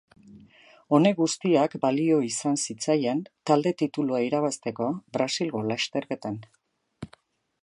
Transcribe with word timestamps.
Honek 0.97 1.19
guztiak 1.19 1.75
balio 1.83 2.17
izan 2.29 2.57
zitzaien 2.67 3.23
talde-titulua 3.51 4.25
irabazteko 4.31 4.91
Brasilgo 5.19 5.67
lasterketan. 5.71 6.45